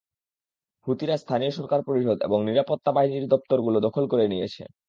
হুতিরা 0.87 1.15
স্থানীয় 1.17 1.51
সরকার 1.57 1.79
পরিষদ 1.87 2.17
এবং 2.23 2.39
নিরাপত্তা 2.47 2.91
বাহিনীর 2.95 3.25
দপ্তরগুলো 3.33 3.77
দখল 3.85 4.03
করে 4.11 4.25
নিয়েছে। 4.27 4.63